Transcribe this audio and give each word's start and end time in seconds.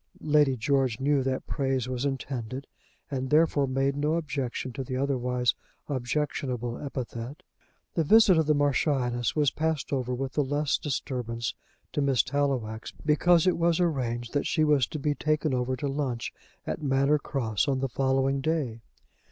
Lady 0.23 0.57
George 0.57 0.99
knew 0.99 1.21
that 1.21 1.45
praise 1.45 1.87
was 1.87 2.05
intended, 2.05 2.65
and 3.11 3.29
therefore 3.29 3.67
made 3.67 3.95
no 3.95 4.15
objection 4.15 4.73
to 4.73 4.83
the 4.83 4.97
otherwise 4.97 5.53
objectionable 5.87 6.75
epithet. 6.79 7.43
The 7.93 8.03
visit 8.03 8.35
of 8.35 8.47
the 8.47 8.55
Marchioness 8.55 9.35
was 9.35 9.51
passed 9.51 9.93
over 9.93 10.11
with 10.15 10.33
the 10.33 10.43
less 10.43 10.79
disturbance 10.79 11.53
to 11.93 12.01
Miss 12.01 12.23
Tallowax 12.23 12.91
because 13.05 13.45
it 13.45 13.59
was 13.59 13.79
arranged 13.79 14.33
that 14.33 14.47
she 14.47 14.63
was 14.63 14.87
to 14.87 14.97
be 14.97 15.13
taken 15.13 15.53
over 15.53 15.75
to 15.75 15.87
lunch 15.87 16.33
at 16.65 16.81
Manor 16.81 17.19
Cross 17.19 17.67
on 17.67 17.77
the 17.79 17.87
following 17.87 18.41
day. 18.41 18.81